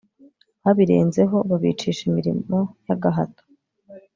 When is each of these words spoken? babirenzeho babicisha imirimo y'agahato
babirenzeho 0.63 1.37
babicisha 1.49 2.01
imirimo 2.09 2.59
y'agahato 2.87 3.43